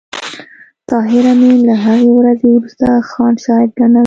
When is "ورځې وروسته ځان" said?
2.17-3.33